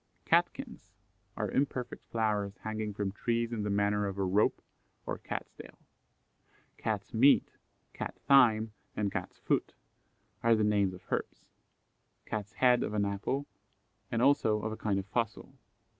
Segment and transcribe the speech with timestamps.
[0.25, 0.89] Catkins
[1.37, 4.59] are imperfect flowers hanging from trees in the manner of a rope
[5.05, 5.77] or cat's tail.
[6.75, 7.51] Cat's meat,
[7.93, 9.75] Cat thyme, and Cat's foot
[10.41, 11.45] are the names of herbs;
[12.25, 13.45] Cat's head of an apple,
[14.11, 15.53] and also of a kind of fossil.